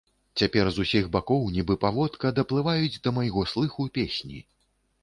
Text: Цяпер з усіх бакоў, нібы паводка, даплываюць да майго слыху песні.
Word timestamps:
Цяпер 0.41 0.69
з 0.77 0.85
усіх 0.87 1.09
бакоў, 1.15 1.45
нібы 1.57 1.77
паводка, 1.85 2.33
даплываюць 2.41 3.01
да 3.05 3.17
майго 3.21 3.49
слыху 3.55 3.91
песні. 4.01 4.45